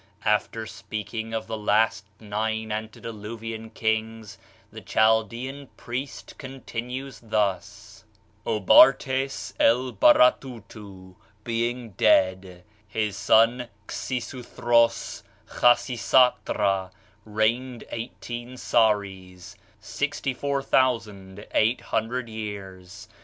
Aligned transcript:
After 0.25 0.65
speaking 0.65 1.31
of 1.31 1.45
the 1.45 1.59
last 1.59 2.05
nine 2.19 2.71
antediluvian 2.71 3.69
kings, 3.69 4.39
the 4.71 4.81
Chaldean 4.81 5.67
priest 5.77 6.39
continues 6.39 7.19
thus. 7.19 8.03
"Obartès 8.43 9.53
Elbaratutu 9.59 11.13
being 11.43 11.91
dead, 11.91 12.63
his 12.87 13.15
son 13.15 13.67
Xisuthros 13.87 15.21
(Khasisatra) 15.47 16.89
reigned 17.23 17.83
eighteen 17.91 18.57
sares 18.57 19.55
(64,800 19.81 22.27
years). 22.27 23.07